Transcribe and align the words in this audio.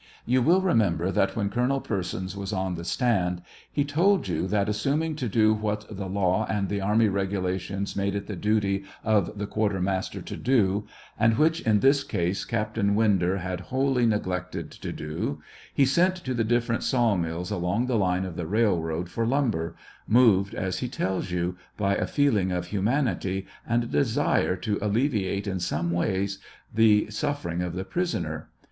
You 0.25 0.41
will 0.41 0.63
temember 0.63 1.13
that 1.13 1.35
when 1.35 1.51
Colonel 1.51 1.79
Persons 1.79 2.35
was 2.35 2.51
on 2.51 2.73
the 2.73 2.83
stand, 2.83 3.43
he 3.71 3.85
told 3.85 4.27
you 4.27 4.47
that, 4.47 4.67
assuming 4.67 5.15
to 5.17 5.29
do 5.29 5.53
what 5.53 5.85
the 5.95 6.07
law 6.07 6.47
and 6.49 6.69
the 6.69 6.81
army 6.81 7.07
regulations 7.07 7.95
made 7.95 8.15
it 8.15 8.25
the 8.25 8.35
duty 8.35 8.83
of 9.03 9.37
the 9.37 9.45
quartermaster 9.45 10.19
to 10.19 10.35
do, 10.35 10.87
and 11.19 11.37
which 11.37 11.61
in 11.61 11.81
this 11.81 12.03
case 12.03 12.45
Captain 12.45 12.95
Winder 12.95 13.37
had 13.37 13.59
wholly 13.69 14.07
neg 14.07 14.25
lected 14.25 14.71
to 14.71 14.91
do, 14.91 15.39
he 15.71 15.85
sent 15.85 16.15
to 16.15 16.33
the 16.33 16.43
different 16.43 16.81
saw 16.81 17.15
mills 17.15 17.51
along 17.51 17.85
the 17.85 17.95
line 17.95 18.25
of 18.25 18.35
the 18.35 18.47
railroad 18.47 19.07
for 19.07 19.27
lumber, 19.27 19.75
moved, 20.07 20.55
as 20.55 20.79
he 20.79 20.89
tells 20.89 21.27
yoii, 21.29 21.55
by 21.77 21.95
a 21.95 22.07
feeling 22.07 22.51
of 22.51 22.65
humanity 22.65 23.45
and 23.69 23.83
a 23.83 23.85
desire 23.85 24.55
to 24.55 24.81
alle 24.81 24.89
viate, 24.89 25.45
in 25.45 25.59
some 25.59 25.91
way, 25.91 26.27
the 26.73 27.07
sufferings 27.11 27.63
of 27.63 27.73
the 27.73 27.85
prisoners. 27.85 28.45